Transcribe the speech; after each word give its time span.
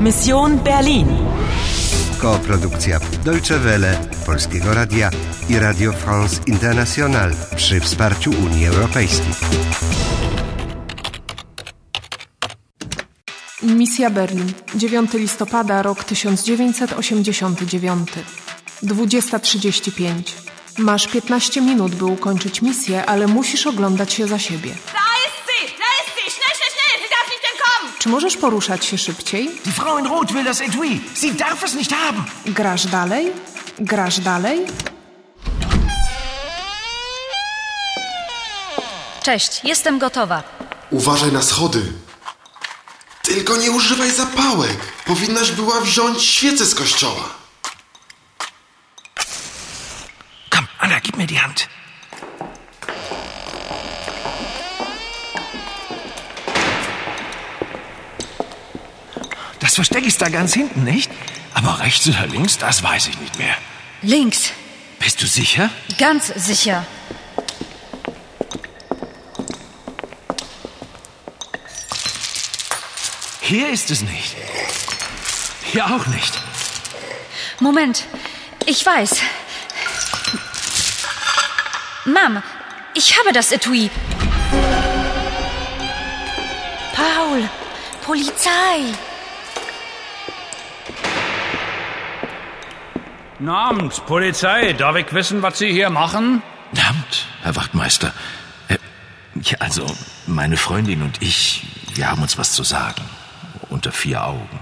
Mission 0.00 0.58
Berlin. 0.58 1.06
Koprodukcja 2.18 3.00
Deutsche 3.24 3.58
Welle, 3.58 3.98
Polskiego 4.26 4.74
Radia 4.74 5.10
i 5.48 5.58
Radio 5.58 5.92
France 5.92 6.40
International 6.46 7.32
przy 7.56 7.80
wsparciu 7.80 8.30
Unii 8.30 8.66
Europejskiej. 8.66 9.32
Misja 13.62 14.10
Berlin, 14.10 14.52
9 14.74 15.14
listopada, 15.14 15.82
rok 15.82 16.04
1989. 16.04 18.08
20.35. 18.82 20.12
Masz 20.78 21.08
15 21.08 21.60
minut, 21.60 21.94
by 21.94 22.04
ukończyć 22.04 22.62
misję, 22.62 23.06
ale 23.06 23.26
musisz 23.26 23.66
oglądać 23.66 24.12
się 24.12 24.26
za 24.26 24.38
siebie. 24.38 24.70
Czy 28.08 28.12
możesz 28.12 28.36
poruszać 28.36 28.84
się 28.84 28.98
szybciej? 28.98 29.60
Die 29.64 29.72
Frau 29.72 29.98
in 29.98 30.06
Rot 30.06 30.32
will 30.32 30.44
das 30.44 30.60
Etui. 30.60 31.00
Sie 31.14 31.32
darf 31.32 31.64
es 31.64 31.74
nicht 31.74 31.92
haben. 31.92 32.24
Grasz 32.46 32.86
dalej? 32.86 33.32
Grasz 33.78 34.20
dalej? 34.20 34.66
Cześć, 39.22 39.60
jestem 39.64 39.98
gotowa. 39.98 40.42
Uważaj 40.90 41.32
na 41.32 41.42
schody. 41.42 41.82
Tylko 43.22 43.56
nie 43.56 43.70
używaj 43.70 44.10
zapałek. 44.10 44.78
Powinnaś 45.06 45.52
była 45.52 45.80
wziąć 45.80 46.24
świecę 46.24 46.66
z 46.66 46.74
kościoła. 46.74 47.28
Komm, 50.50 50.66
Anna, 50.78 51.00
gib 51.00 51.16
mir 51.16 51.26
die 51.26 51.38
Hand. 51.38 51.68
Versteck 59.78 60.06
ist 60.06 60.20
da 60.20 60.28
ganz 60.28 60.54
hinten, 60.54 60.82
nicht? 60.82 61.08
Aber 61.54 61.78
rechts 61.78 62.08
oder 62.08 62.26
links, 62.26 62.58
das 62.58 62.82
weiß 62.82 63.06
ich 63.06 63.20
nicht 63.20 63.38
mehr. 63.38 63.54
Links, 64.02 64.50
Bist 64.98 65.22
du 65.22 65.26
sicher? 65.28 65.70
ganz 65.98 66.32
sicher. 66.34 66.84
Hier 73.40 73.70
ist 73.70 73.90
es 73.90 74.02
nicht. 74.02 74.36
Hier 75.72 75.86
auch 75.86 76.06
nicht. 76.06 76.32
Moment, 77.60 78.04
ich 78.66 78.84
weiß. 78.84 79.16
Mom, 82.04 82.42
ich 82.94 83.18
habe 83.18 83.32
das 83.32 83.52
Etui. 83.52 83.90
Paul, 86.94 87.48
Polizei. 88.02 88.92
Abend, 93.46 94.04
Polizei. 94.06 94.72
Darf 94.72 94.96
ich 94.96 95.12
wissen, 95.12 95.42
was 95.42 95.58
Sie 95.58 95.70
hier 95.70 95.90
machen? 95.90 96.42
Verdammt, 96.72 97.26
Herr 97.42 97.54
Wachtmeister. 97.54 98.12
Äh, 98.68 98.78
ja, 99.42 99.58
also, 99.60 99.86
meine 100.26 100.56
Freundin 100.56 101.02
und 101.02 101.22
ich, 101.22 101.64
wir 101.94 102.10
haben 102.10 102.22
uns 102.22 102.36
was 102.36 102.52
zu 102.52 102.64
sagen. 102.64 103.02
Unter 103.68 103.92
vier 103.92 104.24
Augen. 104.24 104.58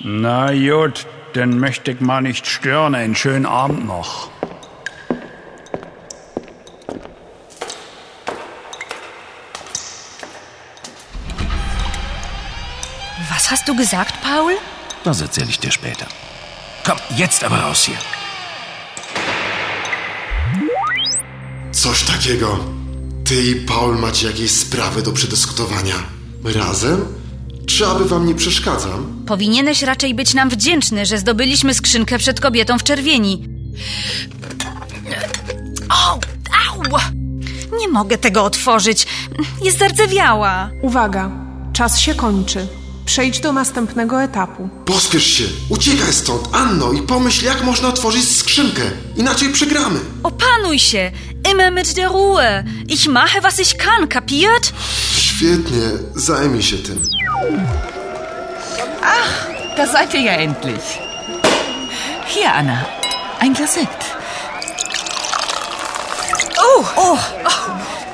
Na 0.00 0.52
gut, 0.52 1.06
dann 1.34 1.58
möchte 1.58 1.90
ich 1.90 2.00
mal 2.00 2.22
nicht 2.22 2.46
stören. 2.46 2.94
Einen 2.94 3.14
schönen 3.14 3.46
Abend 3.46 3.86
noch. 3.86 4.30
Was 13.30 13.50
hast 13.50 13.68
du 13.68 13.76
gesagt, 13.76 14.14
Paul? 14.22 14.52
Das 15.04 15.20
erzähle 15.20 15.48
ich 15.48 15.58
dir 15.58 15.70
später. 15.70 16.06
Komm, 16.88 16.98
jetzt 17.18 17.44
aber 17.44 17.58
raus 17.60 17.84
hier. 17.84 17.98
Coś 21.72 22.02
takiego. 22.02 22.58
Ty 23.24 23.42
i 23.42 23.54
Paul 23.54 23.98
macie 23.98 24.26
jakieś 24.26 24.50
sprawy 24.50 25.02
do 25.02 25.12
przedyskutowania. 25.12 25.94
Razem? 26.44 27.04
Czy 27.66 27.86
aby 27.86 28.04
wam 28.04 28.26
nie 28.26 28.34
przeszkadzam? 28.34 29.24
Powinieneś 29.26 29.82
raczej 29.82 30.14
być 30.14 30.34
nam 30.34 30.50
wdzięczny, 30.50 31.06
że 31.06 31.18
zdobyliśmy 31.18 31.74
skrzynkę 31.74 32.18
przed 32.18 32.40
kobietą 32.40 32.78
w 32.78 32.82
czerwieni. 32.82 33.48
O, 35.90 36.18
au! 36.68 36.82
Nie 37.78 37.88
mogę 37.88 38.18
tego 38.18 38.44
otworzyć. 38.44 39.06
Jest 39.62 39.78
zardzewiała. 39.78 40.70
Uwaga, 40.82 41.30
czas 41.72 41.98
się 41.98 42.14
kończy. 42.14 42.68
Przejdź 43.08 43.40
do 43.40 43.52
następnego 43.52 44.22
etapu. 44.22 44.68
Pospiesz 44.84 45.26
się, 45.26 45.44
uciekaj 45.68 46.12
stąd, 46.12 46.48
Anno, 46.52 46.92
i 46.92 47.02
pomyśl, 47.02 47.44
jak 47.44 47.64
można 47.64 47.88
otworzyć 47.88 48.36
skrzynkę. 48.36 48.82
Inaczej 49.16 49.48
przegramy. 49.52 50.00
Opanuj 50.22 50.78
się. 50.78 51.10
Immer 51.50 51.72
mit 51.72 51.94
der 51.94 52.08
Ruhe. 52.08 52.64
Ich 52.88 53.08
mache, 53.08 53.40
was 53.40 53.60
ich 53.60 53.76
kann, 53.76 54.08
kapiert? 54.08 54.72
Świetnie, 55.16 55.88
zajmij 56.14 56.62
się 56.62 56.76
tym. 56.76 56.98
Da 59.76 59.86
seid 59.86 60.14
ihr 60.14 60.20
ja 60.20 60.32
endlich. 60.32 60.98
Hier, 62.26 62.52
Anna. 62.54 62.84
Ein 63.40 63.54
Glas 63.54 63.74
Sekt. 63.74 64.04
Oh, 66.58 66.84
oh. 66.96 67.18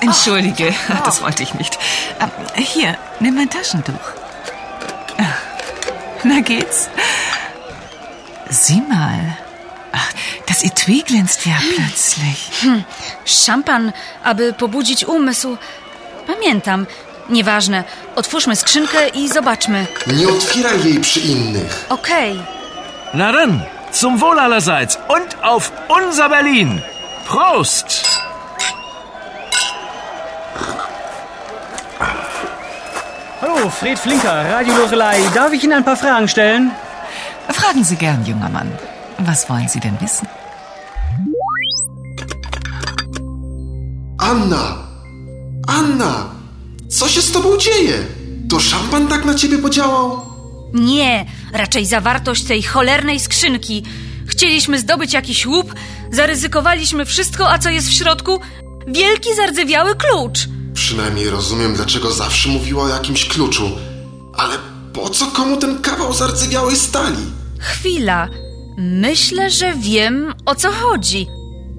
Entschuldige, 0.00 0.74
das 1.04 1.22
wollte 1.22 1.42
ich 1.42 1.54
nicht. 1.54 1.78
Ähm, 2.20 2.30
Hier, 2.56 2.96
nimm 3.20 3.34
mein 3.34 3.50
Taschentuch. 3.50 4.20
Na 6.24 6.40
geht's? 6.40 6.88
Sieh 8.50 8.82
mal. 8.88 9.36
Ach, 9.92 10.12
das 10.46 10.62
Etui 10.62 11.02
glänzt 11.02 11.46
ja 11.46 11.56
plötzlich. 11.74 12.50
Szampan, 13.24 13.92
aby 14.24 14.52
pobudzić 14.52 15.04
umysł. 15.04 15.56
Pamiętam. 16.26 16.86
Nieważne. 17.28 17.84
Otwórzmy 18.16 18.56
skrzynkę 18.56 19.08
i 19.08 19.28
zobaczmy. 19.28 19.86
Nie 20.06 20.28
otwieraj 20.28 20.84
jej 20.84 21.00
przy 21.00 21.20
innych. 21.20 21.86
Okej. 21.88 22.42
Na 23.14 23.32
dann, 23.32 23.62
zum 23.92 24.18
Wohl 24.18 24.38
allerseits 24.38 24.98
und 25.08 25.36
auf 25.42 25.72
unser 25.88 26.28
Berlin. 26.28 26.80
Prost! 27.26 28.09
Hallo, 33.40 33.70
Fred 33.70 33.98
Flinker, 33.98 34.44
Radio 34.50 34.74
Lorelei. 34.76 35.18
Darf 35.34 35.52
ich 35.52 35.64
Ihnen 35.64 35.72
ein 35.78 35.84
paar 35.84 35.96
Fragen 35.96 36.28
stellen? 36.28 36.70
Fragen 37.48 37.84
Sie 37.84 37.96
gern, 37.96 38.24
junger 38.26 38.48
Mann. 38.50 38.70
Was 39.18 39.48
wollen 39.48 39.68
Sie 39.68 39.80
denn 39.80 39.96
wissen? 40.00 40.28
Anna! 44.18 44.88
Anna! 45.66 46.30
Co 46.88 47.08
się 47.08 47.22
z 47.22 47.32
tobą 47.32 47.56
dzieje? 47.58 47.94
To 48.50 48.60
szampan 48.60 49.06
tak 49.08 49.24
na 49.24 49.34
ciebie 49.34 49.58
podziałał? 49.58 50.20
Nie, 50.74 51.26
raczej 51.52 51.86
zawartość 51.86 52.44
tej 52.44 52.62
cholernej 52.62 53.20
skrzynki. 53.20 53.84
Chcieliśmy 54.26 54.78
zdobyć 54.78 55.12
jakiś 55.12 55.46
łup, 55.46 55.74
zaryzykowaliśmy 56.12 57.04
wszystko, 57.04 57.50
a 57.50 57.58
co 57.58 57.70
jest 57.70 57.88
w 57.88 57.92
środku? 57.92 58.40
Wielki 58.86 59.34
zardzewiały 59.36 59.96
klucz. 59.96 60.38
Przynajmniej 60.74 61.30
rozumiem, 61.30 61.74
dlaczego 61.74 62.10
zawsze 62.12 62.48
mówiła 62.48 62.84
o 62.84 62.88
jakimś 62.88 63.24
kluczu. 63.28 63.70
Ale 64.36 64.54
po 64.92 65.10
co 65.10 65.26
komu 65.26 65.56
ten 65.56 65.78
kawał 65.82 66.12
zardzewiałej 66.14 66.76
stali? 66.76 67.16
Chwila. 67.58 68.28
Myślę, 68.78 69.50
że 69.50 69.74
wiem 69.76 70.34
o 70.46 70.54
co 70.54 70.72
chodzi. 70.72 71.26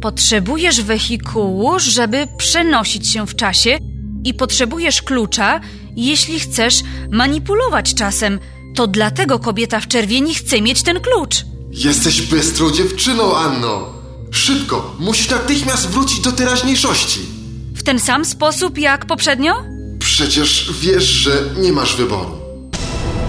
Potrzebujesz 0.00 0.80
wehikułu, 0.82 1.78
żeby 1.78 2.28
przenosić 2.38 3.08
się 3.08 3.26
w 3.26 3.36
czasie 3.36 3.78
i 4.24 4.34
potrzebujesz 4.34 5.02
klucza, 5.02 5.60
jeśli 5.96 6.40
chcesz 6.40 6.80
manipulować 7.10 7.94
czasem. 7.94 8.38
To 8.74 8.86
dlatego 8.86 9.38
kobieta 9.38 9.80
w 9.80 9.88
czerwieni 9.88 10.34
chce 10.34 10.60
mieć 10.60 10.82
ten 10.82 11.00
klucz. 11.00 11.36
Jesteś 11.70 12.22
bystrą 12.22 12.70
dziewczyną, 12.70 13.36
Anno! 13.36 13.94
Szybko, 14.30 14.96
musisz 14.98 15.30
natychmiast 15.30 15.88
wrócić 15.88 16.20
do 16.20 16.32
teraźniejszości. 16.32 17.20
W 17.84 17.86
ten 17.86 18.00
sam 18.00 18.24
sposób 18.24 18.78
jak 18.78 19.06
poprzednio? 19.06 19.52
Przecież 19.98 20.70
wiesz, 20.80 21.04
że 21.04 21.30
nie 21.56 21.72
masz 21.72 21.96
wyboru. 21.96 22.36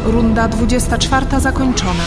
Runda 0.06 0.48
24 0.48 1.26
zakończona. 1.40 2.04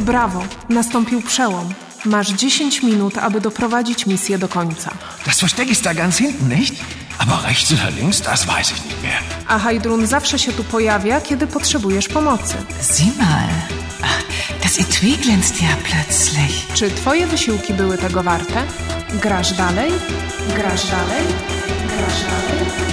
Brawo, 0.00 0.44
nastąpił 0.68 1.22
przełom. 1.22 1.74
Masz 2.04 2.28
10 2.32 2.82
minut, 2.82 3.18
aby 3.18 3.40
doprowadzić 3.40 4.06
misję 4.06 4.38
do 4.38 4.48
końca. 4.48 4.90
Das 5.26 5.40
Versteck 5.40 5.70
ist 5.70 5.84
da 5.84 5.94
ganz 5.94 6.16
hinten, 6.18 6.58
nicht? 6.58 6.74
Aber 7.18 7.42
rechts 7.44 7.72
oder 7.72 7.92
links, 7.94 8.20
das 8.22 8.46
weiß 8.46 8.70
ich 8.72 8.84
nicht 8.84 9.02
mehr. 9.02 9.22
A 9.48 9.58
Heidrun 9.58 10.06
zawsze 10.06 10.38
się 10.38 10.52
tu 10.52 10.64
pojawia, 10.64 11.20
kiedy 11.20 11.46
potrzebujesz 11.46 12.08
pomocy. 12.08 12.54
Sieh 12.96 13.16
mal. 13.18 13.48
Ach, 14.02 14.22
das 14.62 14.78
Etui 14.80 15.16
glänzt 15.18 15.62
ja 15.62 15.76
plötzlich. 15.84 16.74
Czy 16.74 16.90
twoje 16.90 17.26
wysiłki 17.26 17.74
były 17.74 17.98
tego 17.98 18.22
warte? 18.22 18.64
Grasz 19.22 19.52
dalej? 19.52 19.92
Grasz 20.56 20.86
dalej? 20.86 21.57
Grasz 21.98 22.22
dalej? 22.22 22.87